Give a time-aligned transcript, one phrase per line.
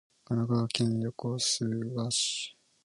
[0.25, 2.57] 神奈川県横須賀市